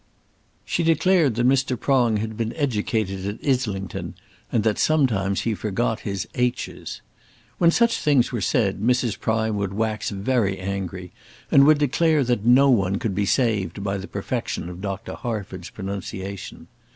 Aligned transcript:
She 0.65 0.81
declared 0.81 1.35
that 1.35 1.47
Mr. 1.47 1.79
Prong 1.79 2.17
had 2.17 2.35
been 2.35 2.55
educated 2.55 3.23
at 3.27 3.47
Islington, 3.47 4.15
and 4.51 4.63
that 4.63 4.79
sometimes 4.79 5.41
he 5.41 5.53
forgot 5.53 5.99
his 5.99 6.27
"h's." 6.33 7.01
When 7.59 7.69
such 7.69 7.99
things 7.99 8.31
were 8.31 8.41
said 8.41 8.81
Mrs. 8.81 9.19
Prime 9.19 9.57
would 9.57 9.73
wax 9.73 10.09
very 10.09 10.57
angry, 10.57 11.11
and 11.51 11.67
would 11.67 11.77
declare 11.77 12.23
that 12.23 12.43
no 12.43 12.67
one 12.71 12.95
could 12.97 13.13
be 13.13 13.27
saved 13.27 13.83
by 13.83 13.97
the 13.97 14.07
perfection 14.07 14.69
of 14.69 14.81
Dr. 14.81 15.13
Harford's 15.13 15.69
pronunciation. 15.69 16.67